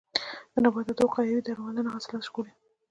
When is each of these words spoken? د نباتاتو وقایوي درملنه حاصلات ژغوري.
د 0.53 0.55
نباتاتو 0.63 1.01
وقایوي 1.05 1.41
درملنه 1.45 1.89
حاصلات 1.95 2.21
ژغوري. 2.27 2.51